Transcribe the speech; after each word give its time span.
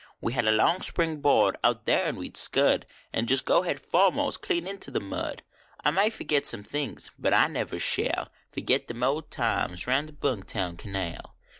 We 0.19 0.33
had 0.33 0.47
a 0.47 0.51
long 0.51 0.81
spring 0.81 1.17
board 1.17 1.57
out 1.63 1.85
there 1.85 2.05
n 2.05 2.15
we 2.15 2.29
d 2.29 2.35
scud 2.39 2.87
An 3.13 3.27
jist 3.27 3.45
go 3.45 3.61
head 3.61 3.79
foremost 3.79 4.41
clean 4.41 4.65
inter 4.67 4.89
the 4.91 4.99
mud. 4.99 5.43
I 5.85 5.91
may 5.91 6.09
fergit 6.09 6.47
some 6.47 6.63
things, 6.63 7.11
but 7.19 7.35
I 7.35 7.47
never 7.47 7.77
shall 7.77 8.29
Fergit 8.51 8.87
them 8.87 9.03
old 9.03 9.29
times 9.29 9.85
round 9.85 10.09
the 10.09 10.13
Bung 10.13 10.41
Town 10.41 10.75
Canal. 10.75 11.35